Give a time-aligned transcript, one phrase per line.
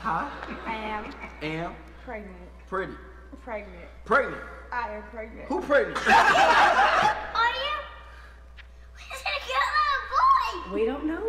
[0.00, 0.28] Huh?
[0.66, 1.04] I am
[1.42, 2.34] Am pregnant.
[2.66, 2.92] pretty.
[3.42, 3.84] Pregnant.
[4.06, 4.40] Pregnant.
[4.72, 5.46] I am pregnant.
[5.48, 5.98] Who pregnant?
[6.08, 7.76] Are you?
[9.12, 10.74] Is it a girl or a boy?
[10.74, 11.20] We don't know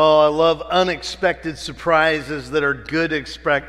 [0.00, 3.68] Oh, I love unexpected surprises that are good expect,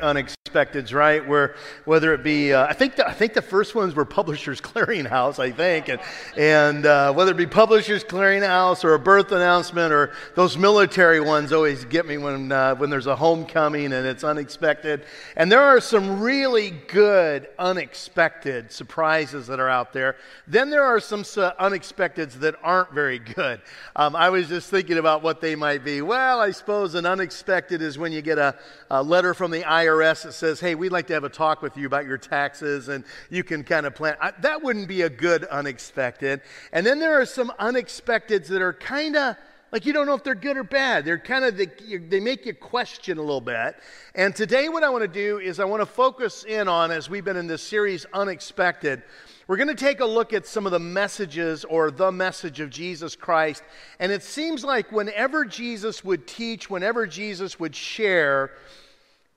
[0.54, 1.26] right?
[1.26, 4.60] Where whether it be, uh, I think the, I think the first ones were Publishers
[4.60, 6.00] Clearinghouse, I think, and
[6.36, 11.52] and uh, whether it be Publishers Clearinghouse or a birth announcement or those military ones
[11.52, 15.04] always get me when uh, when there's a homecoming and it's unexpected.
[15.36, 20.16] And there are some really good unexpected surprises that are out there.
[20.46, 23.60] Then there are some uh, unexpecteds that aren't very good.
[23.96, 26.02] Um, I was just thinking about what they might be.
[26.02, 28.56] Well, I suppose an unexpected is when you get a,
[28.90, 31.86] a letter from the IRS says, hey, we'd like to have a talk with you
[31.86, 34.16] about your taxes and you can kind of plan.
[34.20, 36.40] I, that wouldn't be a good unexpected.
[36.72, 39.36] And then there are some unexpecteds that are kind of
[39.72, 41.04] like you don't know if they're good or bad.
[41.04, 41.66] They're kind of, they,
[41.98, 43.76] they make you question a little bit.
[44.16, 47.08] And today, what I want to do is I want to focus in on, as
[47.08, 49.02] we've been in this series, Unexpected,
[49.46, 52.70] we're going to take a look at some of the messages or the message of
[52.70, 53.62] Jesus Christ.
[54.00, 58.52] And it seems like whenever Jesus would teach, whenever Jesus would share,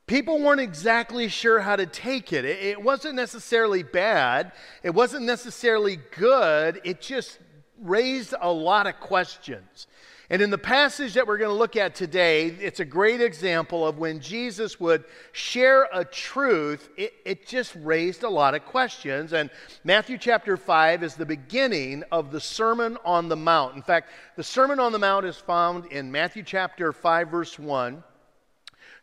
[0.08, 2.46] people weren't exactly sure how to take it.
[2.46, 4.52] It, it wasn't necessarily bad,
[4.84, 7.40] it wasn't necessarily good, it just
[7.80, 9.88] raised a lot of questions.
[10.30, 13.86] And in the passage that we're going to look at today, it's a great example
[13.86, 15.04] of when Jesus would
[15.34, 19.34] share a truth, it, it, just raised a lot of questions.
[19.34, 19.52] And
[19.84, 23.76] Matthew chapter 5 is the beginning of the Sermon on the Mount.
[23.76, 28.04] In fact, the Sermon on the Mount is found in Matthew chapter 5, verse 1,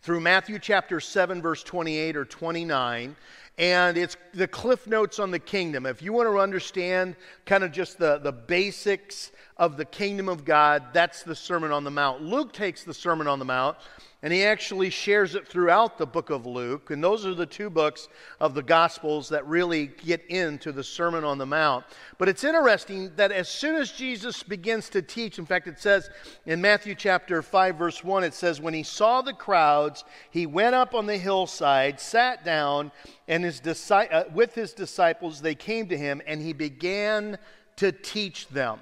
[0.03, 3.17] through Matthew chapter 7, verse 28 or 29
[3.61, 5.85] and it's the cliff notes on the kingdom.
[5.85, 10.47] If you want to understand kind of just the, the basics of the kingdom of
[10.47, 12.23] God, that's the Sermon on the Mount.
[12.23, 13.77] Luke takes the Sermon on the Mount
[14.23, 16.91] and he actually shares it throughout the book of Luke.
[16.91, 18.09] And those are the two books
[18.39, 21.87] of the Gospels that really get into the Sermon on the Mount.
[22.19, 26.11] But it's interesting that as soon as Jesus begins to teach, in fact, it says
[26.45, 30.75] in Matthew chapter 5, verse 1, it says, When he saw the crowds, he went
[30.75, 32.93] up on the hillside, sat down,
[33.27, 37.39] and his, uh, with his disciples they came to him, and he began
[37.77, 38.81] to teach them.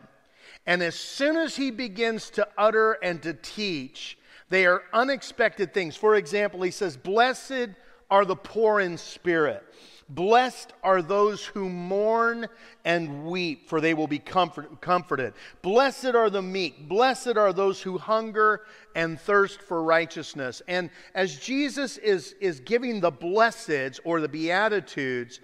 [0.66, 4.18] And as soon as he begins to utter and to teach,
[4.50, 5.96] they are unexpected things.
[5.96, 7.70] For example, he says, Blessed
[8.10, 9.64] are the poor in spirit.
[10.10, 12.48] Blessed are those who mourn
[12.86, 15.34] and weep, for they will be comfort, comforted.
[15.60, 16.88] Blessed are the meek.
[16.88, 18.62] Blessed are those who hunger
[18.94, 20.62] and thirst for righteousness.
[20.66, 25.40] And as Jesus is, is giving the blesseds or the beatitudes,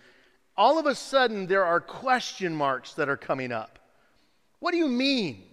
[0.56, 3.78] all of a sudden there are question marks that are coming up.
[4.60, 5.44] What do you mean?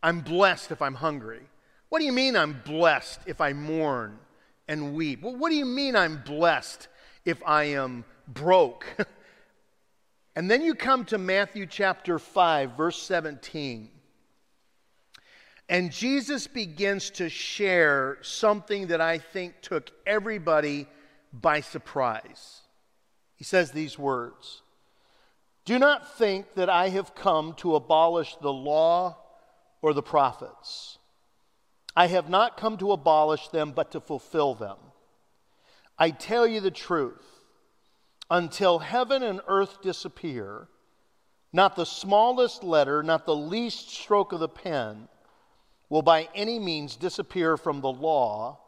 [0.00, 1.40] I'm blessed if I'm hungry.
[1.92, 4.18] What do you mean I'm blessed if I mourn
[4.66, 5.20] and weep?
[5.20, 6.88] Well, what do you mean I'm blessed
[7.26, 8.86] if I am broke?
[10.34, 13.90] and then you come to Matthew chapter 5, verse 17.
[15.68, 20.86] And Jesus begins to share something that I think took everybody
[21.30, 22.62] by surprise.
[23.34, 24.62] He says these words
[25.66, 29.18] Do not think that I have come to abolish the law
[29.82, 30.96] or the prophets.
[31.94, 34.78] I have not come to abolish them, but to fulfill them.
[35.98, 37.24] I tell you the truth.
[38.30, 40.68] Until heaven and earth disappear,
[41.52, 45.08] not the smallest letter, not the least stroke of the pen
[45.90, 48.58] will by any means disappear from the law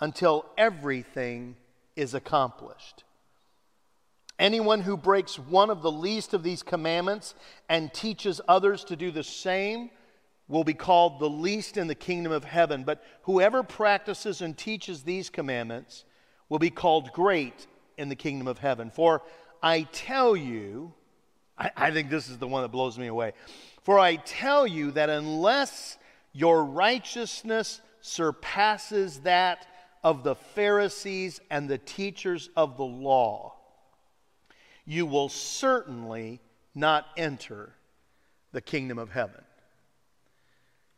[0.00, 1.56] until everything
[1.96, 3.04] is accomplished.
[4.38, 7.34] Anyone who breaks one of the least of these commandments
[7.68, 9.90] and teaches others to do the same
[10.50, 12.82] will be called the least in the kingdom of heaven.
[12.82, 16.04] But whoever practices and teaches these commandments
[16.48, 17.66] will be called great
[17.96, 18.90] in the kingdom of heaven.
[18.90, 19.22] For
[19.62, 20.92] I tell you,
[21.56, 23.32] I, I think this is the one that blows me away.
[23.84, 25.96] For I tell you that unless
[26.32, 29.66] your righteousness surpasses that
[30.02, 33.54] of the Pharisees and the teachers of the law,
[34.84, 36.40] you will certainly
[36.74, 37.74] not enter
[38.52, 39.42] the kingdom of heaven.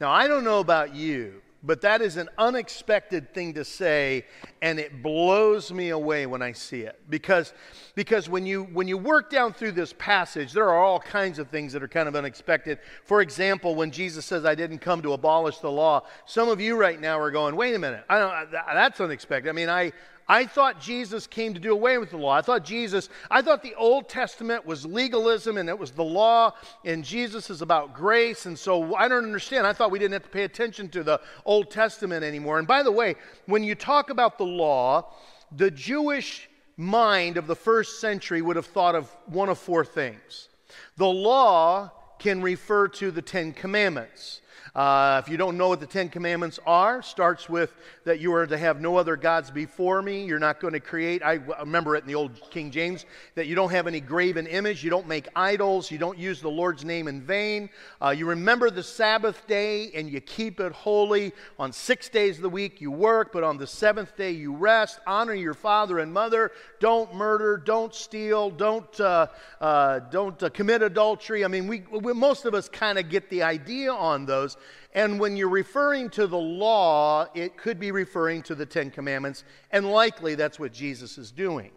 [0.03, 4.27] Now, I don't know about you, but that is an unexpected thing to say,
[4.61, 6.99] and it blows me away when I see it.
[7.09, 7.55] Because,
[7.95, 11.51] because when, you, when you work down through this passage, there are all kinds of
[11.51, 12.81] things that are kind of unexpected.
[13.05, 16.75] For example, when Jesus says, I didn't come to abolish the law, some of you
[16.77, 19.49] right now are going, wait a minute, I don't, that's unexpected.
[19.49, 19.93] I mean, I,
[20.29, 22.33] I thought Jesus came to do away with the law.
[22.33, 26.53] I thought Jesus, I thought the Old Testament was legalism and it was the law,
[26.85, 28.47] and Jesus is about grace.
[28.47, 29.67] And so I don't understand.
[29.67, 32.59] I thought we didn't have to pay attention to the Old Testament anymore.
[32.59, 33.17] And by the way,
[33.47, 35.13] when you talk about the law,
[35.51, 40.49] the Jewish mind of the first century would have thought of one of four things.
[40.97, 44.42] The law can refer to the Ten Commandments.
[44.75, 47.75] Uh, if you don't know what the Ten Commandments are, starts with
[48.05, 50.25] that you are to have no other gods before me.
[50.25, 51.23] You're not going to create.
[51.23, 53.05] I remember it in the old King James
[53.35, 54.83] that you don't have any graven image.
[54.83, 55.91] You don't make idols.
[55.91, 57.69] You don't use the Lord's name in vain.
[58.01, 61.33] Uh, you remember the Sabbath day and you keep it holy.
[61.59, 65.01] On six days of the week you work, but on the seventh day you rest.
[65.07, 66.51] Honor your father and mother.
[66.81, 67.59] Don't murder.
[67.59, 68.49] Don't steal.
[68.49, 69.27] Don't uh,
[69.61, 71.45] uh don't uh, commit adultery.
[71.45, 74.57] I mean, we, we most of us kind of get the idea on those.
[74.95, 79.45] And when you're referring to the law, it could be referring to the Ten Commandments,
[79.71, 81.71] and likely that's what Jesus is doing.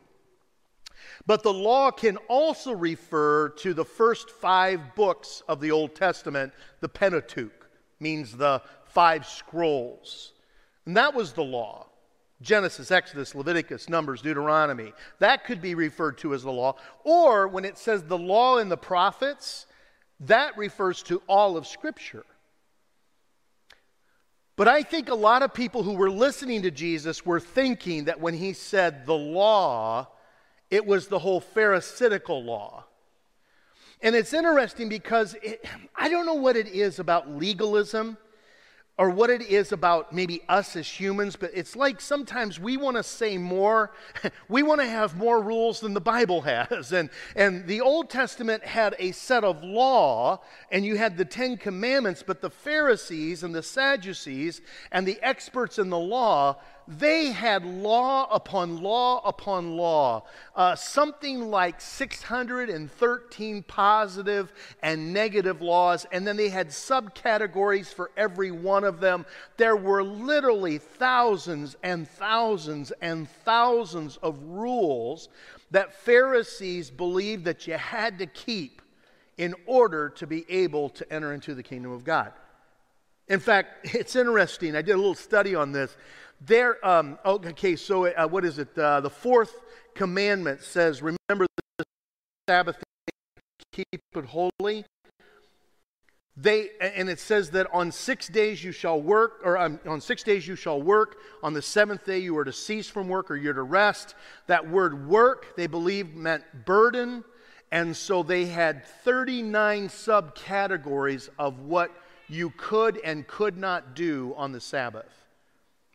[1.25, 6.53] But the law can also refer to the first five books of the Old Testament,
[6.81, 7.69] the Pentateuch,
[7.99, 10.33] means the five scrolls.
[10.85, 11.87] And that was the law.
[12.41, 14.93] Genesis, Exodus, Leviticus, Numbers, Deuteronomy.
[15.19, 16.75] That could be referred to as the law.
[17.03, 19.67] Or when it says the law and the prophets,
[20.19, 22.25] that refers to all of Scripture.
[24.57, 28.21] But I think a lot of people who were listening to Jesus were thinking that
[28.21, 30.07] when he said the law,
[30.71, 32.85] it was the whole Pharisaical law.
[34.01, 35.65] And it's interesting because it,
[35.95, 38.17] I don't know what it is about legalism
[38.97, 42.95] or what it is about maybe us as humans, but it's like sometimes we want
[42.95, 43.91] to say more.
[44.47, 46.93] we want to have more rules than the Bible has.
[46.93, 51.57] And, and the Old Testament had a set of law, and you had the Ten
[51.57, 54.61] Commandments, but the Pharisees and the Sadducees
[54.93, 56.57] and the experts in the law
[56.87, 60.23] they had law upon law upon law,
[60.55, 64.53] uh, something like 613 positive
[64.83, 69.25] and negative laws, and then they had subcategories for every one of them.
[69.57, 75.29] There were literally thousands and thousands and thousands of rules
[75.71, 78.81] that Pharisees believed that you had to keep
[79.37, 82.31] in order to be able to enter into the kingdom of God.
[83.27, 84.75] In fact, it's interesting.
[84.75, 85.95] I did a little study on this.
[86.41, 88.77] There, um, okay, so uh, what is it?
[88.77, 89.61] Uh, the fourth
[89.93, 91.85] commandment says, Remember the
[92.47, 92.77] Sabbath,
[93.71, 94.85] keep it holy.
[96.37, 100.21] They, and it says that on six days you shall work, or um, on six
[100.21, 101.15] days you shall work.
[101.41, 104.15] On the seventh day you are to cease from work or you're to rest.
[104.47, 107.23] That word work, they believed, meant burden.
[107.71, 111.91] And so they had 39 subcategories of what
[112.27, 115.09] you could and could not do on the Sabbath.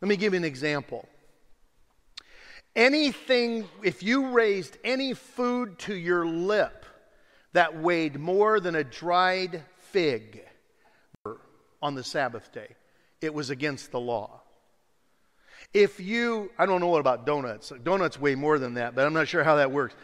[0.00, 1.08] Let me give you an example.
[2.76, 6.86] Anything, if you raised any food to your lip
[7.52, 10.42] that weighed more than a dried fig
[11.82, 12.76] on the Sabbath day,
[13.20, 14.40] it was against the law.
[15.74, 17.72] If you, I don't know what about donuts.
[17.82, 19.94] Donuts weigh more than that, but I'm not sure how that works.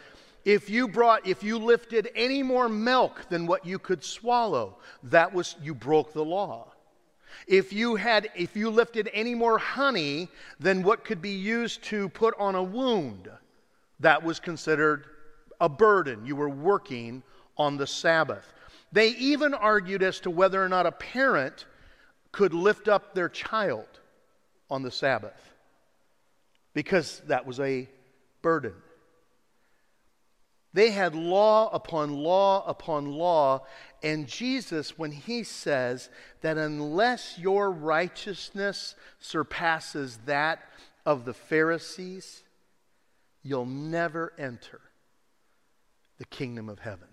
[0.47, 5.33] If you brought, if you lifted any more milk than what you could swallow, that
[5.33, 6.71] was, you broke the law.
[7.47, 12.07] If you had, if you lifted any more honey than what could be used to
[12.07, 13.29] put on a wound,
[13.99, 15.07] that was considered
[15.59, 16.25] a burden.
[16.25, 17.23] You were working
[17.57, 18.53] on the Sabbath.
[18.93, 21.65] They even argued as to whether or not a parent
[22.31, 23.99] could lift up their child
[24.71, 25.51] on the Sabbath
[26.73, 27.89] because that was a
[28.41, 28.71] burden.
[30.77, 33.65] They had law upon law upon law.
[34.03, 40.59] And Jesus, when he says that unless your righteousness surpasses that
[41.03, 42.43] of the Pharisees,
[43.41, 44.79] you'll never enter
[46.19, 47.07] the kingdom of heaven.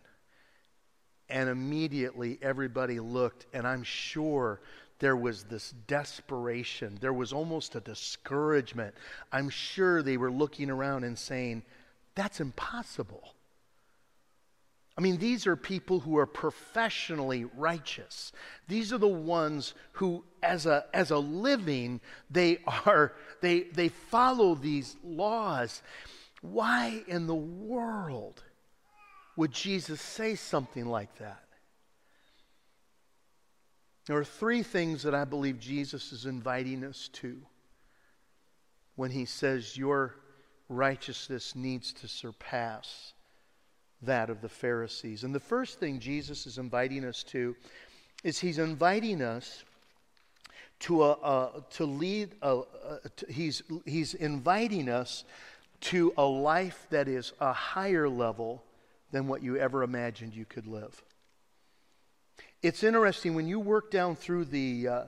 [1.30, 4.60] And immediately everybody looked, and I'm sure
[4.98, 6.98] there was this desperation.
[7.00, 8.94] There was almost a discouragement.
[9.32, 11.62] I'm sure they were looking around and saying,
[12.14, 13.34] That's impossible.
[14.96, 18.30] I mean, these are people who are professionally righteous.
[18.68, 24.54] These are the ones who, as a, as a living, they are, they, they follow
[24.54, 25.82] these laws.
[26.42, 28.44] Why in the world
[29.36, 31.42] would Jesus say something like that?
[34.06, 37.38] There are three things that I believe Jesus is inviting us to
[38.94, 40.14] when he says your
[40.68, 43.13] righteousness needs to surpass
[44.06, 45.24] that of the Pharisees.
[45.24, 47.56] And the first thing Jesus is inviting us to
[48.22, 49.64] is he's inviting us
[50.80, 52.60] to, a, a to lead, a,
[53.04, 55.24] a, to, he's, he's inviting us
[55.80, 58.62] to a life that is a higher level
[59.12, 61.02] than what you ever imagined you could live.
[62.62, 65.02] It's interesting when you work down through the, uh,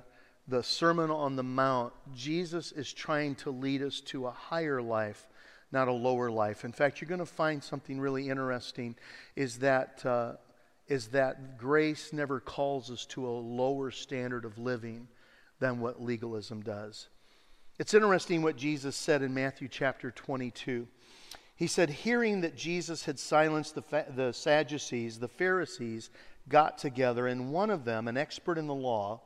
[0.47, 5.27] the Sermon on the Mount, Jesus is trying to lead us to a higher life
[5.73, 6.65] not a lower life.
[6.65, 8.97] In fact, you're going to find something really interesting
[9.35, 10.35] is that, uh,
[10.89, 15.09] is that grace never calls us to a lower standard of living
[15.59, 17.09] than what legalism does.
[17.79, 20.89] It's interesting what Jesus said in Matthew chapter 22.
[21.57, 26.11] He said, Hearing that Jesus had silenced the, fa- the Sadducees, the Pharisees
[26.49, 29.23] got together, and one of them, an expert in the law,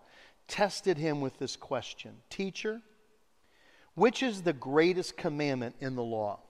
[0.48, 2.82] tested him with this question Teacher,
[4.00, 6.40] which is the greatest commandment in the law?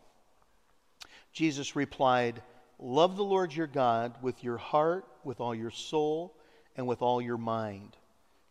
[1.33, 2.41] Jesus replied,
[2.79, 6.37] Love the Lord your God with your heart, with all your soul,
[6.77, 7.97] and with all your mind.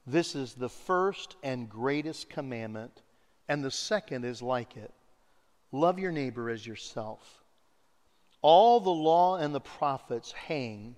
[0.06, 3.01] This is the first and greatest commandment,
[3.48, 4.94] and the second is like it
[5.72, 7.41] love your neighbor as yourself.
[8.41, 10.98] All the law and the prophets hang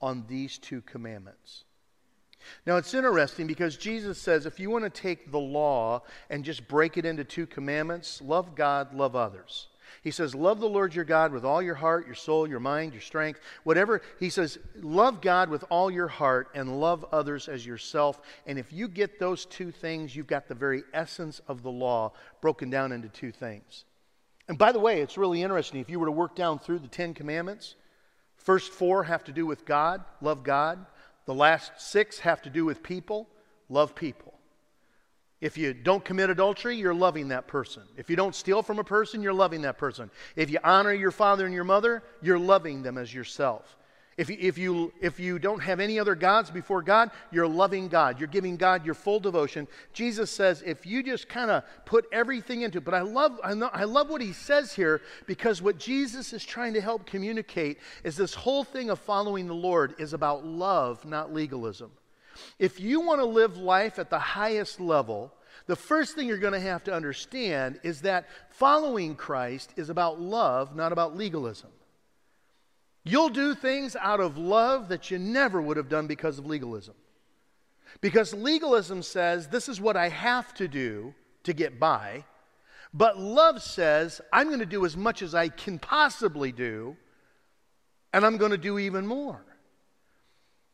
[0.00, 1.64] on these two commandments.
[2.66, 6.66] Now, it's interesting because Jesus says if you want to take the law and just
[6.68, 9.68] break it into two commandments love God, love others.
[10.04, 12.92] He says, Love the Lord your God with all your heart, your soul, your mind,
[12.92, 14.02] your strength, whatever.
[14.20, 18.20] He says, Love God with all your heart and love others as yourself.
[18.46, 22.12] And if you get those two things, you've got the very essence of the law
[22.42, 23.86] broken down into two things.
[24.46, 25.80] And by the way, it's really interesting.
[25.80, 27.76] If you were to work down through the Ten Commandments,
[28.36, 30.84] first four have to do with God, love God.
[31.26, 33.28] The last six have to do with people,
[33.68, 34.34] love people.
[35.40, 37.82] If you don't commit adultery, you're loving that person.
[37.96, 40.10] If you don't steal from a person, you're loving that person.
[40.36, 43.76] If you honor your father and your mother, you're loving them as yourself.
[44.16, 47.88] If you, if, you, if you don't have any other gods before God, you're loving
[47.88, 48.20] God.
[48.20, 49.66] You're giving God your full devotion.
[49.92, 53.54] Jesus says if you just kind of put everything into it, but I love, I,
[53.54, 57.78] know, I love what he says here because what Jesus is trying to help communicate
[58.04, 61.90] is this whole thing of following the Lord is about love, not legalism.
[62.58, 65.32] If you want to live life at the highest level,
[65.66, 70.20] the first thing you're going to have to understand is that following Christ is about
[70.20, 71.70] love, not about legalism.
[73.04, 76.94] You'll do things out of love that you never would have done because of legalism.
[78.00, 82.24] Because legalism says, this is what I have to do to get by.
[82.94, 86.96] But love says, I'm going to do as much as I can possibly do,
[88.12, 89.44] and I'm going to do even more.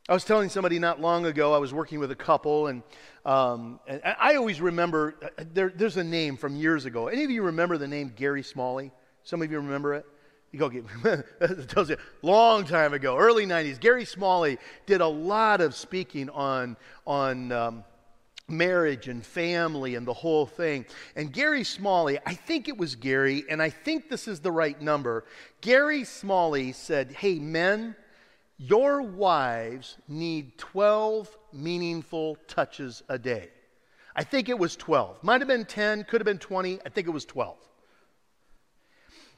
[0.09, 2.83] I was telling somebody not long ago, I was working with a couple, and,
[3.25, 7.09] um, and I always remember uh, there, there's a name from years ago.
[7.09, 8.93] Any of you remember the name Gary Smalley?
[9.23, 10.05] Some of you remember it?
[10.57, 10.85] Go get,
[11.69, 16.77] tells you, long time ago, early 90s, Gary Smalley did a lot of speaking on,
[17.07, 17.85] on um,
[18.49, 20.87] marriage and family and the whole thing.
[21.15, 24.81] And Gary Smalley, I think it was Gary, and I think this is the right
[24.81, 25.25] number.
[25.61, 27.95] Gary Smalley said, Hey, men,
[28.59, 33.51] your wives need 12 meaningful touches a day.
[34.17, 35.23] I think it was 12.
[35.23, 36.81] Might have been 10, could have been 20.
[36.85, 37.57] I think it was 12.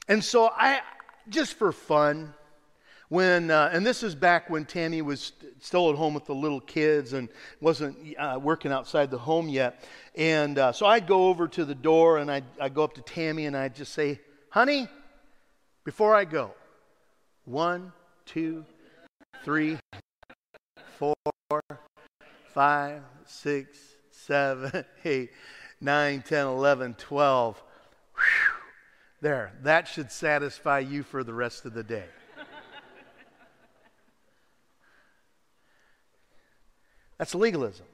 [0.09, 0.81] And so I,
[1.29, 2.35] just for fun,
[3.09, 6.61] when, uh, and this is back when Tammy was still at home with the little
[6.61, 7.29] kids and
[7.61, 9.85] wasn't uh, working outside the home yet.
[10.15, 13.03] And uh, so I'd go over to the door and I'd, I'd go up to
[13.03, 14.89] Tammy and I'd just say, honey,
[15.85, 16.55] before I go,
[17.45, 17.93] one,
[18.25, 18.65] two,
[19.45, 19.79] three,
[20.99, 21.15] four,
[22.55, 23.79] five, six,
[24.11, 25.33] seven, eight,
[25.83, 27.63] nine, 10, 11, 12.
[29.23, 32.07] There, that should satisfy you for the rest of the day.
[37.19, 37.87] That's legalism.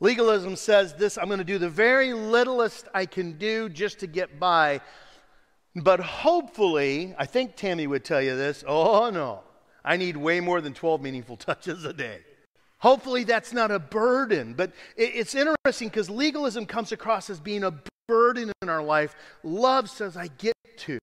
[0.00, 4.06] Legalism says this I'm going to do the very littlest I can do just to
[4.06, 4.80] get by.
[5.76, 9.40] But hopefully, I think Tammy would tell you this oh no,
[9.84, 12.20] I need way more than 12 meaningful touches a day.
[12.78, 14.54] Hopefully, that's not a burden.
[14.54, 17.74] But it's interesting because legalism comes across as being a
[18.06, 19.14] burden in our life.
[19.42, 20.98] Love says, I get to.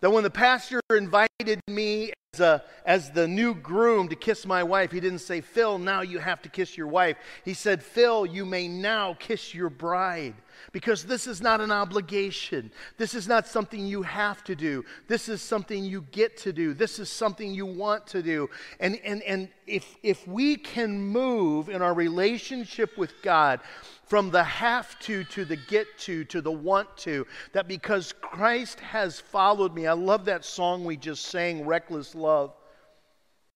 [0.00, 4.64] That when the pastor invited me as, a, as the new groom to kiss my
[4.64, 7.16] wife, he didn't say, Phil, now you have to kiss your wife.
[7.44, 10.34] He said, Phil, you may now kiss your bride.
[10.70, 12.70] Because this is not an obligation.
[12.96, 14.84] This is not something you have to do.
[15.08, 16.74] This is something you get to do.
[16.74, 18.48] This is something you want to do.
[18.78, 23.60] And, and, and if, if we can move in our relationship with God
[24.06, 27.26] from the have to to the get to to the want to.
[27.52, 29.86] That because Christ has followed me.
[29.86, 32.52] I love that song we just sang, Reckless Love.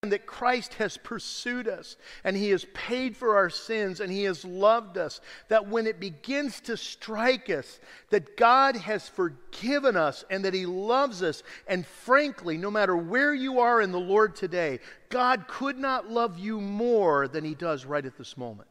[0.03, 4.45] That Christ has pursued us and He has paid for our sins and He has
[4.45, 5.21] loved us.
[5.49, 7.79] That when it begins to strike us,
[8.11, 11.41] that God has forgiven us and that He loves us.
[11.67, 16.37] And frankly, no matter where you are in the Lord today, God could not love
[16.37, 18.69] you more than He does right at this moment.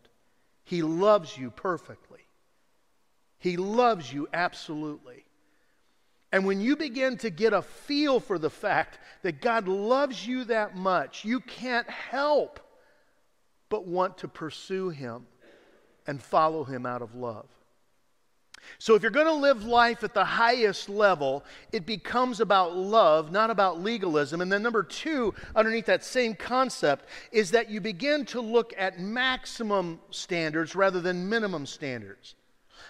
[0.64, 2.20] He loves you perfectly.
[3.38, 5.25] He loves you absolutely.
[6.32, 10.44] And when you begin to get a feel for the fact that God loves you
[10.44, 12.60] that much, you can't help
[13.68, 15.26] but want to pursue Him
[16.06, 17.46] and follow Him out of love.
[18.78, 23.30] So, if you're going to live life at the highest level, it becomes about love,
[23.30, 24.40] not about legalism.
[24.40, 28.98] And then, number two, underneath that same concept, is that you begin to look at
[28.98, 32.34] maximum standards rather than minimum standards.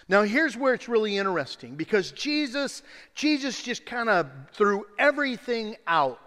[0.08, 2.82] Now, here's where it's really interesting because Jesus,
[3.14, 6.20] Jesus just kind of threw everything out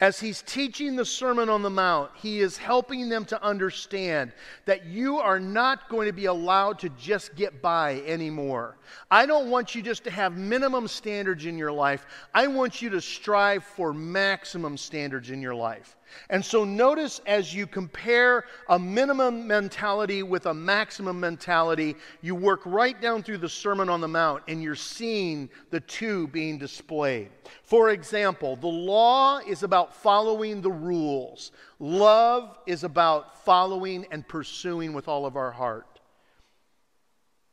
[0.00, 4.32] as he's teaching the Sermon on the Mount, he is helping them to understand
[4.66, 8.76] that you are not going to be allowed to just get by anymore.
[9.10, 12.06] I don't want you just to have minimum standards in your life.
[12.34, 15.96] I want you to strive for maximum standards in your life.
[16.30, 22.60] And so notice as you compare a minimum mentality with a maximum mentality, you work
[22.64, 27.30] right down through the Sermon on the Mount and you're seeing the two being displayed.
[27.62, 34.92] For example, the law is about following the rules, love is about following and pursuing
[34.92, 36.00] with all of our heart.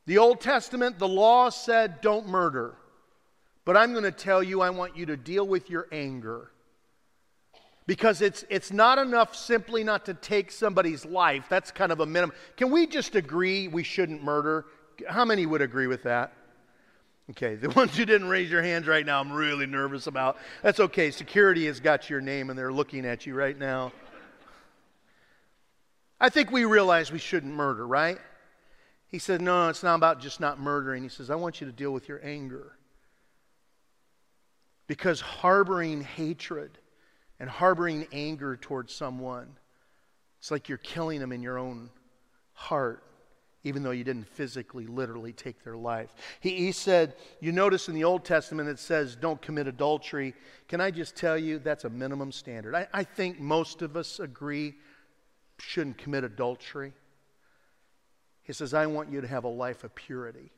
[0.06, 2.76] The Old Testament, the law said, don't murder.
[3.64, 6.51] But I'm going to tell you, I want you to deal with your anger.
[7.86, 11.46] Because it's, it's not enough simply not to take somebody's life.
[11.48, 12.34] That's kind of a minimum.
[12.56, 14.66] Can we just agree we shouldn't murder?
[15.08, 16.32] How many would agree with that?
[17.30, 20.36] Okay, the ones who didn't raise your hands right now, I'm really nervous about.
[20.62, 21.10] That's okay.
[21.10, 23.92] Security has got your name and they're looking at you right now.
[26.20, 28.18] I think we realize we shouldn't murder, right?
[29.08, 31.02] He said, No, it's not about just not murdering.
[31.02, 32.76] He says, I want you to deal with your anger.
[34.86, 36.78] Because harboring hatred
[37.42, 39.48] and harboring anger towards someone,
[40.38, 41.90] it's like you're killing them in your own
[42.52, 43.02] heart,
[43.64, 46.14] even though you didn't physically, literally take their life.
[46.38, 50.34] He, he said, You notice in the Old Testament it says, Don't commit adultery.
[50.68, 52.76] Can I just tell you, that's a minimum standard.
[52.76, 54.74] I, I think most of us agree
[55.58, 56.92] shouldn't commit adultery.
[58.44, 60.52] He says, I want you to have a life of purity.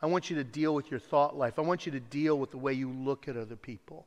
[0.00, 1.58] I want you to deal with your thought life.
[1.58, 4.06] I want you to deal with the way you look at other people.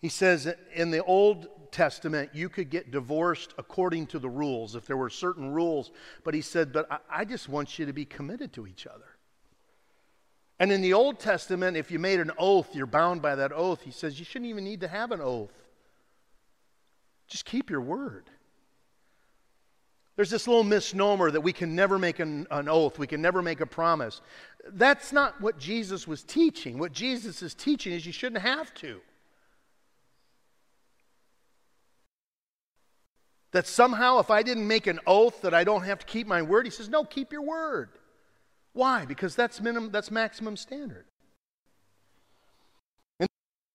[0.00, 4.86] He says in the Old Testament, you could get divorced according to the rules, if
[4.86, 5.90] there were certain rules.
[6.24, 9.16] But he said, But I, I just want you to be committed to each other.
[10.60, 13.82] And in the Old Testament, if you made an oath, you're bound by that oath.
[13.82, 15.52] He says, You shouldn't even need to have an oath.
[17.28, 18.30] Just keep your word.
[20.16, 23.40] There's this little misnomer that we can never make an, an, oath, we can never
[23.40, 24.20] make a promise.
[24.72, 26.76] That's not what Jesus was teaching.
[26.76, 29.00] What Jesus is teaching is you shouldn't have to.
[33.52, 36.42] That somehow, if I didn't make an oath, that I don't have to keep my
[36.42, 36.66] word.
[36.66, 37.88] He says, no, keep your word.
[38.74, 39.06] Why?
[39.06, 41.06] Because that's minimum, that's maximum standard.
[43.18, 43.26] In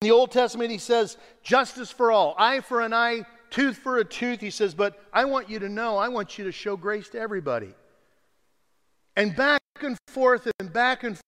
[0.01, 4.05] the Old Testament, he says, justice for all, eye for an eye, tooth for a
[4.05, 4.39] tooth.
[4.39, 7.19] He says, but I want you to know, I want you to show grace to
[7.19, 7.73] everybody.
[9.15, 11.23] And back and forth and back and forth.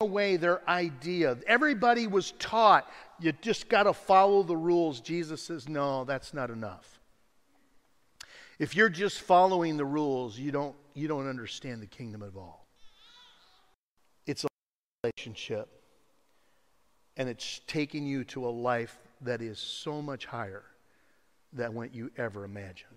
[0.00, 1.36] away their idea.
[1.46, 5.00] Everybody was taught you just got to follow the rules.
[5.00, 7.00] Jesus says, no, that's not enough.
[8.58, 12.66] If you're just following the rules, you don't, you don't understand the kingdom at all.
[14.26, 14.48] It's a
[15.04, 15.68] relationship,
[17.16, 20.64] and it's taking you to a life that is so much higher
[21.52, 22.90] than what you ever imagined.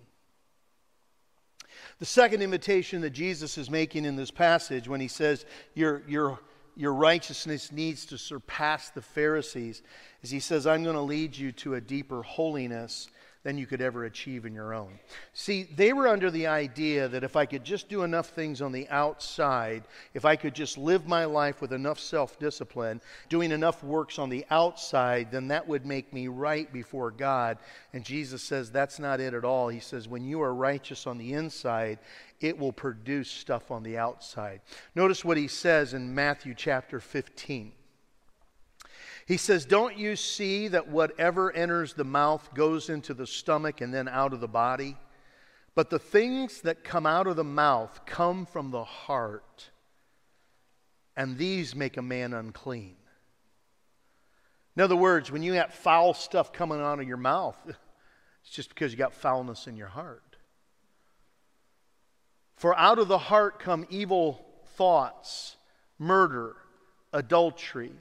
[1.98, 6.40] The second invitation that Jesus is making in this passage when he says, Your, your,
[6.76, 9.82] your righteousness needs to surpass the Pharisees,
[10.22, 13.08] as he says, I'm going to lead you to a deeper holiness
[13.42, 14.98] than you could ever achieve in your own.
[15.32, 18.70] See, they were under the idea that if I could just do enough things on
[18.70, 23.00] the outside, if I could just live my life with enough self discipline,
[23.30, 27.56] doing enough works on the outside, then that would make me right before God.
[27.94, 29.68] And Jesus says that's not it at all.
[29.68, 31.98] He says, when you are righteous on the inside,
[32.40, 34.60] it will produce stuff on the outside.
[34.94, 37.72] Notice what he says in Matthew chapter 15.
[39.30, 43.94] He says, Don't you see that whatever enters the mouth goes into the stomach and
[43.94, 44.96] then out of the body?
[45.76, 49.70] But the things that come out of the mouth come from the heart,
[51.16, 52.96] and these make a man unclean.
[54.76, 58.70] In other words, when you have foul stuff coming out of your mouth, it's just
[58.70, 60.38] because you got foulness in your heart.
[62.56, 65.54] For out of the heart come evil thoughts,
[66.00, 66.56] murder,
[67.12, 67.92] adultery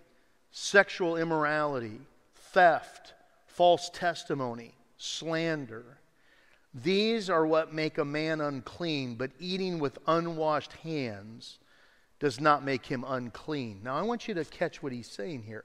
[0.52, 2.00] sexual immorality,
[2.36, 3.14] theft,
[3.48, 6.00] false testimony, slander.
[6.74, 11.60] These are what make a man unclean, but eating with unwashed hands
[12.20, 13.82] does not make him unclean.
[13.84, 15.64] Now, I want you to catch what he's saying here.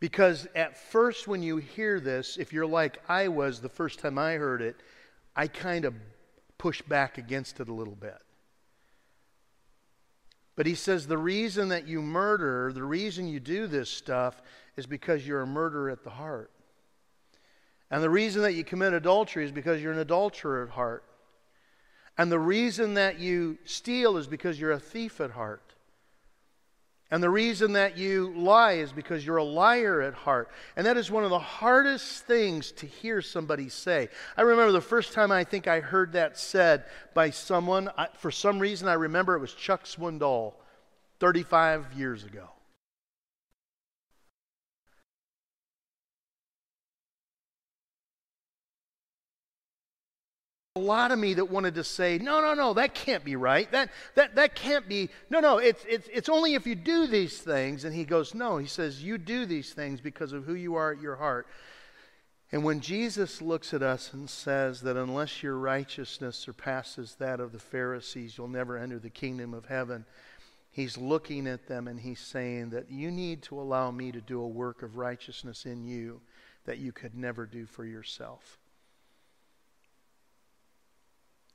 [0.00, 4.16] Because at first, when you hear this, if you're like I was the first time
[4.16, 4.76] I heard it,
[5.34, 5.94] I kind of
[6.56, 8.18] push back against it a little bit.
[10.58, 14.42] But he says the reason that you murder, the reason you do this stuff,
[14.76, 16.50] is because you're a murderer at the heart.
[17.92, 21.04] And the reason that you commit adultery is because you're an adulterer at heart.
[22.18, 25.67] And the reason that you steal is because you're a thief at heart.
[27.10, 30.50] And the reason that you lie is because you're a liar at heart.
[30.76, 34.10] And that is one of the hardest things to hear somebody say.
[34.36, 37.90] I remember the first time I think I heard that said by someone.
[37.96, 40.52] I, for some reason, I remember it was Chuck Swindoll
[41.18, 42.50] 35 years ago.
[50.78, 53.70] A lot of me that wanted to say, no, no, no, that can't be right.
[53.72, 57.38] That, that, that can't be, no, no, it's, it's, it's only if you do these
[57.38, 57.84] things.
[57.84, 60.92] And he goes, no, he says, you do these things because of who you are
[60.92, 61.48] at your heart.
[62.52, 67.52] And when Jesus looks at us and says that unless your righteousness surpasses that of
[67.52, 70.06] the Pharisees, you'll never enter the kingdom of heaven,
[70.70, 74.40] he's looking at them and he's saying that you need to allow me to do
[74.40, 76.20] a work of righteousness in you
[76.66, 78.58] that you could never do for yourself.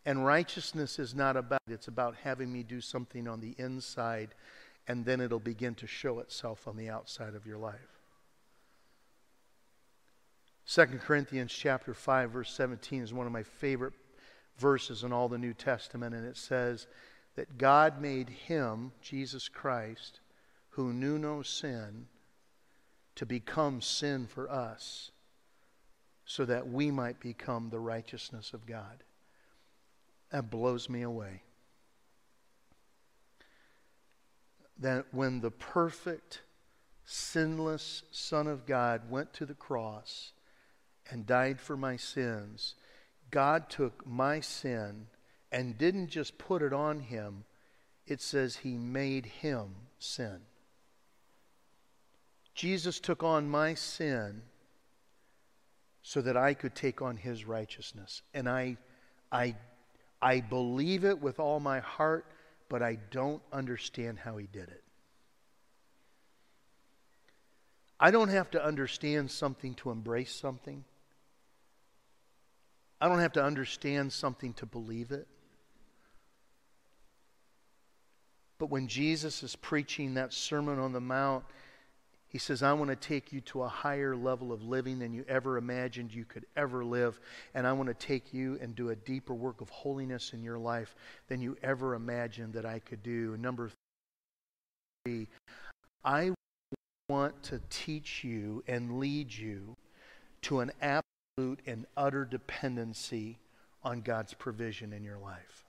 [0.05, 4.35] And righteousness is not about, it's about having me do something on the inside,
[4.87, 7.93] and then it'll begin to show itself on the outside of your life.
[10.65, 13.93] 2 Corinthians chapter 5 verse 17 is one of my favorite
[14.57, 16.87] verses in all the New Testament and it says
[17.35, 20.21] that God made him Jesus Christ
[20.69, 22.07] who knew no sin
[23.15, 25.11] to become sin for us
[26.25, 29.03] so that we might become the righteousness of God.
[30.33, 31.43] That blows me away.
[34.79, 36.41] That when the perfect,
[37.05, 40.31] sinless Son of God went to the cross
[41.11, 42.73] and died for my sins,
[43.29, 45.05] God took my sin
[45.51, 47.43] and didn't just put it on him,
[48.07, 50.39] it says he made him sin.
[52.55, 54.41] Jesus took on my sin
[56.01, 58.23] so that I could take on his righteousness.
[58.33, 58.77] And I,
[59.31, 59.55] I
[60.23, 62.25] I believe it with all my heart,
[62.69, 64.83] but I don't understand how he did it.
[67.99, 70.86] I don't have to understand something to embrace something.
[73.01, 75.27] I don't have to understand something to believe it.
[78.59, 81.43] But when Jesus is preaching that Sermon on the Mount,
[82.33, 85.23] he says, I want to take you to a higher level of living than you
[85.29, 87.19] ever imagined you could ever live.
[87.53, 90.57] And I want to take you and do a deeper work of holiness in your
[90.57, 90.95] life
[91.27, 93.37] than you ever imagined that I could do.
[93.37, 93.69] Number
[95.05, 95.27] three,
[96.03, 96.31] I
[97.07, 99.75] want to teach you and lead you
[100.41, 103.37] to an absolute and utter dependency
[103.83, 105.62] on God's provision in your life.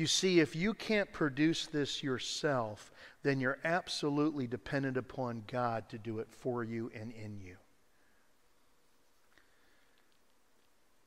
[0.00, 2.90] You see, if you can't produce this yourself,
[3.22, 7.56] then you're absolutely dependent upon God to do it for you and in you.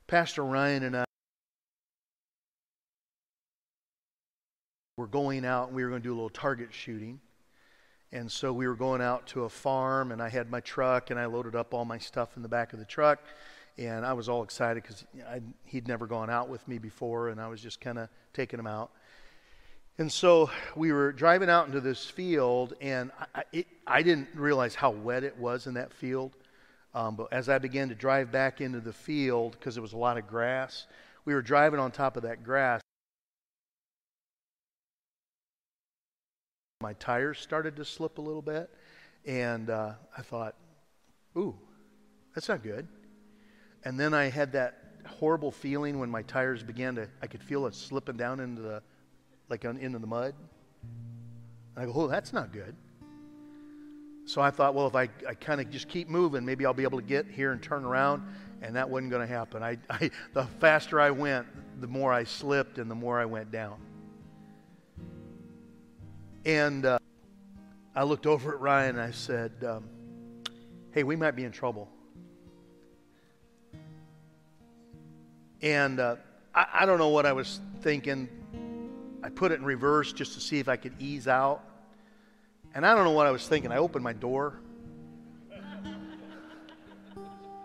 [0.05, 1.05] Pastor Ryan and I
[4.97, 7.19] were going out and we were going to do a little target shooting.
[8.11, 11.19] And so we were going out to a farm, and I had my truck, and
[11.19, 13.23] I loaded up all my stuff in the back of the truck.
[13.77, 15.03] And I was all excited because
[15.65, 18.67] he'd never gone out with me before, and I was just kind of taking him
[18.67, 18.91] out.
[19.97, 24.73] And so we were driving out into this field, and I, it, I didn't realize
[24.75, 26.35] how wet it was in that field.
[26.95, 29.97] Um, but as I began to drive back into the field, because there was a
[29.97, 30.85] lot of grass,
[31.25, 32.81] we were driving on top of that grass.
[36.81, 38.69] My tires started to slip a little bit,
[39.25, 40.55] and uh, I thought,
[41.37, 41.55] ooh,
[42.35, 42.87] that's not good.
[43.85, 47.65] And then I had that horrible feeling when my tires began to, I could feel
[47.67, 48.81] it slipping down into the,
[49.49, 50.33] like on, into the mud.
[51.75, 52.75] And I go, oh, that's not good.
[54.25, 56.83] So I thought, well, if I, I kind of just keep moving, maybe I'll be
[56.83, 58.23] able to get here and turn around.
[58.61, 59.61] And that wasn't going to happen.
[59.61, 61.45] I, I, the faster I went,
[61.81, 63.75] the more I slipped and the more I went down.
[66.45, 66.99] And uh,
[67.95, 69.89] I looked over at Ryan and I said, um,
[70.91, 71.89] Hey, we might be in trouble.
[75.63, 76.17] And uh,
[76.53, 78.27] I, I don't know what I was thinking.
[79.23, 81.63] I put it in reverse just to see if I could ease out.
[82.75, 83.71] And I don't know what I was thinking.
[83.71, 84.59] I opened my door.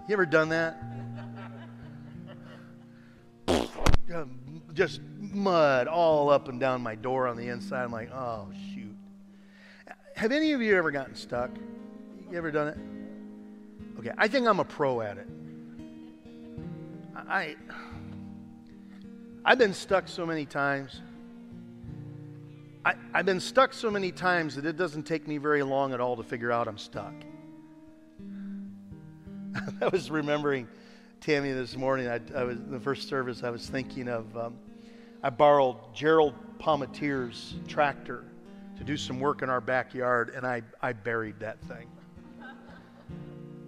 [0.08, 0.80] You ever done that?
[4.72, 7.82] Just mud all up and down my door on the inside.
[7.82, 8.96] I'm like, oh, shoot.
[10.14, 11.50] Have any of you ever gotten stuck?
[12.30, 12.78] You ever done it?
[13.98, 15.26] Okay, I think I'm a pro at it.
[17.28, 17.56] I,
[19.44, 21.00] I've been stuck so many times.
[22.84, 26.00] I, I've been stuck so many times that it doesn't take me very long at
[26.00, 27.14] all to figure out I'm stuck.
[29.82, 30.68] I was remembering
[31.20, 32.08] Tammy this morning.
[32.08, 33.42] I, I was in the first service.
[33.42, 34.54] I was thinking of um,
[35.22, 38.24] I borrowed Gerald Palmetier's tractor
[38.76, 41.88] to do some work in our backyard, and I, I buried that thing.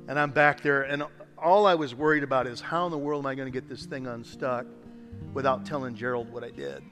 [0.08, 1.04] And I'm back there, and
[1.38, 3.68] all I was worried about is how in the world am I going to get
[3.68, 4.66] this thing unstuck
[5.32, 6.82] without telling Gerald what I did?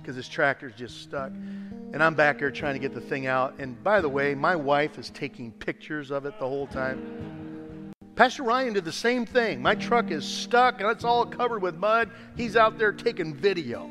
[0.00, 1.30] Because his tractor's just stuck.
[1.30, 3.54] And I'm back there trying to get the thing out.
[3.58, 7.92] And by the way, my wife is taking pictures of it the whole time.
[8.14, 9.62] Pastor Ryan did the same thing.
[9.62, 12.10] My truck is stuck and it's all covered with mud.
[12.36, 13.88] He's out there taking video.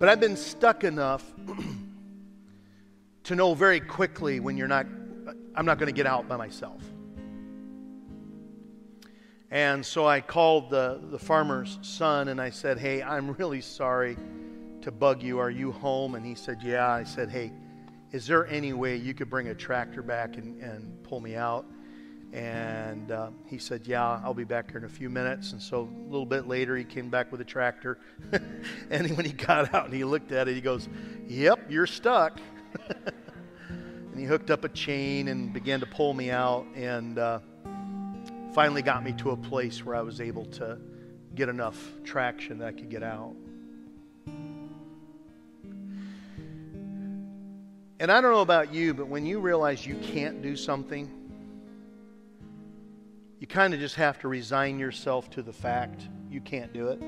[0.00, 1.24] But I've been stuck enough
[3.24, 4.86] to know very quickly when you're not,
[5.54, 6.82] I'm not going to get out by myself.
[9.50, 14.16] And so I called the, the farmer's son and I said, Hey, I'm really sorry
[14.82, 15.38] to bug you.
[15.38, 16.14] Are you home?
[16.14, 16.88] And he said, Yeah.
[16.88, 17.52] I said, Hey,
[18.12, 21.66] is there any way you could bring a tractor back and, and pull me out?
[22.32, 25.50] And uh, he said, Yeah, I'll be back here in a few minutes.
[25.50, 27.98] And so a little bit later, he came back with a tractor.
[28.90, 30.88] and when he got out and he looked at it, he goes,
[31.26, 32.38] Yep, you're stuck.
[32.88, 37.40] and he hooked up a chain and began to pull me out and uh,
[38.52, 40.78] finally got me to a place where I was able to
[41.34, 43.34] get enough traction that I could get out.
[48.00, 51.08] And I don't know about you, but when you realize you can't do something,
[53.38, 57.00] you kind of just have to resign yourself to the fact you can't do it.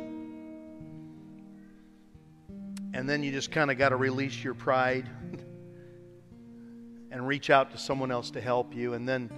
[2.95, 5.09] And then you just kind of got to release your pride
[7.11, 8.93] and reach out to someone else to help you.
[8.93, 9.31] And then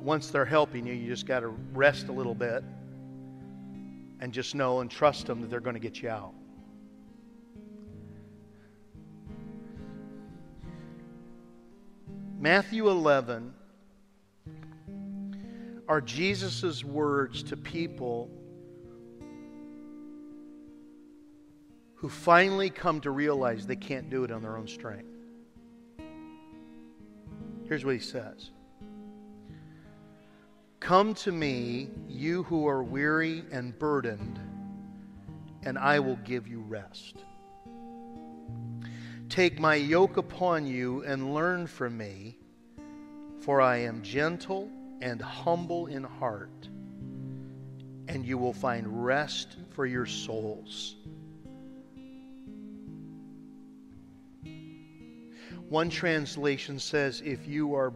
[0.00, 2.62] once they're helping you, you just got to rest a little bit
[4.20, 6.32] and just know and trust them that they're going to get you out.
[12.38, 13.52] Matthew 11
[15.88, 18.30] are Jesus' words to people
[21.94, 25.08] who finally come to realize they can't do it on their own strength.
[27.66, 28.50] Here's what he says
[30.86, 34.38] Come to me, you who are weary and burdened,
[35.64, 37.24] and I will give you rest.
[39.28, 42.38] Take my yoke upon you and learn from me,
[43.40, 44.70] for I am gentle
[45.00, 46.68] and humble in heart,
[48.06, 50.94] and you will find rest for your souls.
[55.68, 57.92] One translation says if you are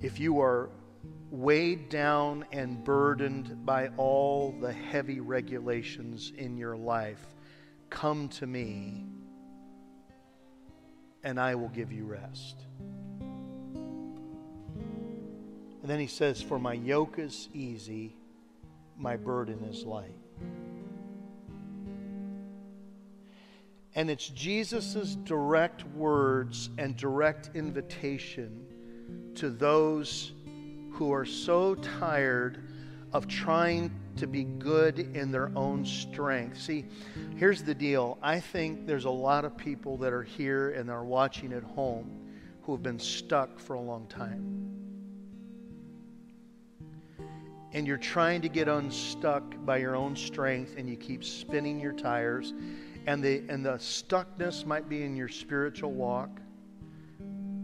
[0.00, 0.70] if you are
[1.30, 7.34] weighed down and burdened by all the heavy regulations in your life,
[7.90, 9.06] come to me
[11.26, 12.56] and I will give you rest.
[15.86, 18.16] And then he says, For my yoke is easy,
[18.96, 20.20] my burden is light.
[23.96, 28.64] And it's Jesus' direct words and direct invitation
[29.36, 30.32] to those
[30.96, 32.58] who are so tired
[33.12, 36.58] of trying to be good in their own strength.
[36.58, 36.86] See,
[37.36, 38.18] here's the deal.
[38.22, 42.22] I think there's a lot of people that are here and are watching at home
[42.62, 44.66] who have been stuck for a long time
[47.72, 51.92] and you're trying to get unstuck by your own strength and you keep spinning your
[51.92, 52.54] tires
[53.06, 56.40] and the and the stuckness might be in your spiritual walk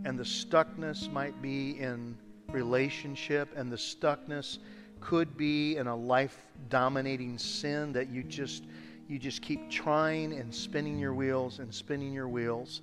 [0.04, 2.14] and the stuckness might be in
[2.52, 4.58] relationship and the stuckness
[5.00, 6.38] could be in a life
[6.68, 8.64] dominating sin that you just
[9.08, 12.82] you just keep trying and spinning your wheels and spinning your wheels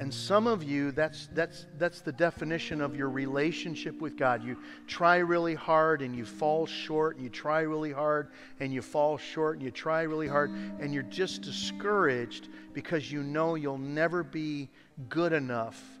[0.00, 4.42] and some of you, that's, that's, that's the definition of your relationship with God.
[4.42, 4.56] You
[4.86, 8.30] try really hard and you fall short, and you try really hard
[8.60, 13.22] and you fall short, and you try really hard, and you're just discouraged because you
[13.22, 14.70] know you'll never be
[15.10, 15.99] good enough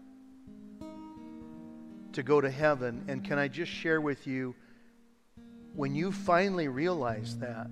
[2.12, 3.04] to go to heaven.
[3.08, 4.54] And can I just share with you,
[5.74, 7.68] when you finally realize that,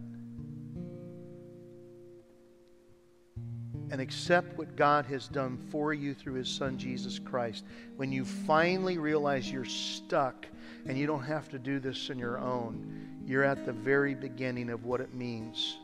[3.90, 7.64] and accept what God has done for you through His Son Jesus Christ,
[7.96, 10.46] when you finally realize you're stuck
[10.86, 14.70] and you don't have to do this on your own, you're at the very beginning
[14.70, 15.78] of what it means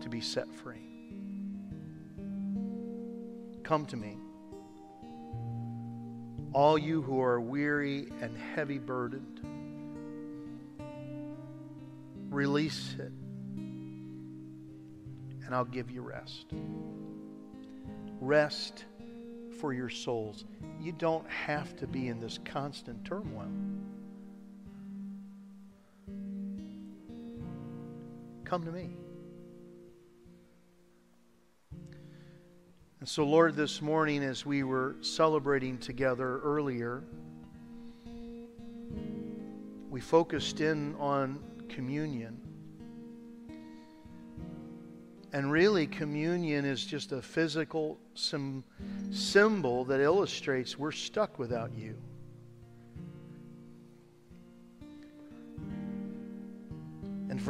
[0.00, 0.86] to be set free.
[3.62, 4.19] Come to me.
[6.52, 9.40] All you who are weary and heavy burdened,
[12.28, 13.12] release it,
[15.44, 16.52] and I'll give you rest
[18.20, 18.84] rest
[19.58, 20.44] for your souls.
[20.80, 23.48] You don't have to be in this constant turmoil.
[28.44, 28.90] Come to me.
[33.00, 37.02] And so, Lord, this morning as we were celebrating together earlier,
[39.88, 42.38] we focused in on communion.
[45.32, 48.64] And really, communion is just a physical sim-
[49.10, 51.96] symbol that illustrates we're stuck without you.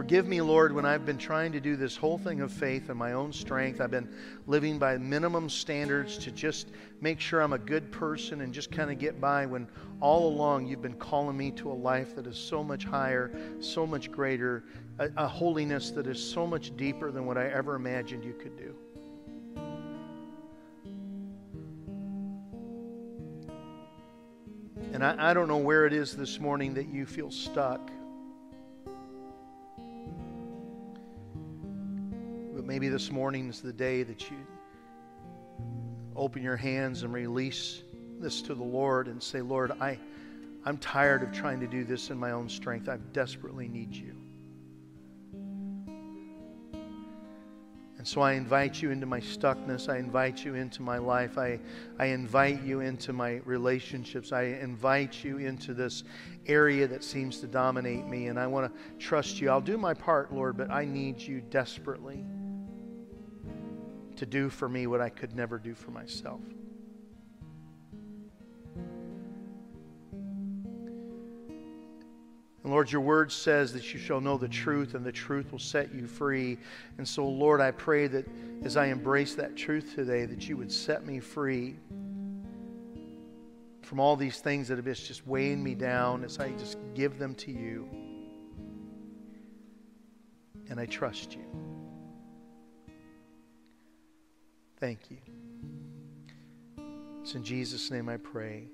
[0.00, 2.96] Forgive me, Lord, when I've been trying to do this whole thing of faith in
[2.96, 3.82] my own strength.
[3.82, 4.08] I've been
[4.46, 6.68] living by minimum standards to just
[7.02, 9.68] make sure I'm a good person and just kind of get by when
[10.00, 13.86] all along you've been calling me to a life that is so much higher, so
[13.86, 14.64] much greater,
[14.98, 18.56] a, a holiness that is so much deeper than what I ever imagined you could
[18.56, 18.74] do.
[24.94, 27.90] And I, I don't know where it is this morning that you feel stuck.
[32.70, 34.36] Maybe this morning is the day that you
[36.14, 37.82] open your hands and release
[38.20, 39.98] this to the Lord and say, Lord, I,
[40.64, 42.88] I'm tired of trying to do this in my own strength.
[42.88, 44.14] I desperately need you.
[47.98, 49.88] And so I invite you into my stuckness.
[49.88, 51.38] I invite you into my life.
[51.38, 51.58] I,
[51.98, 54.30] I invite you into my relationships.
[54.30, 56.04] I invite you into this
[56.46, 58.28] area that seems to dominate me.
[58.28, 59.50] And I want to trust you.
[59.50, 62.24] I'll do my part, Lord, but I need you desperately
[64.20, 66.42] to do for me what I could never do for myself.
[72.62, 75.58] And Lord, your word says that you shall know the truth and the truth will
[75.58, 76.58] set you free.
[76.98, 78.26] And so, Lord, I pray that
[78.62, 81.76] as I embrace that truth today, that you would set me free
[83.80, 87.18] from all these things that have been just weighing me down as I just give
[87.18, 87.88] them to you.
[90.68, 91.79] And I trust you.
[94.80, 95.18] Thank you.
[97.20, 98.68] It's in Jesus' name I pray.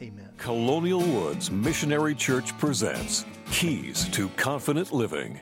[0.00, 0.30] Amen.
[0.36, 5.40] Colonial Woods Missionary Church presents Keys to Confident Living.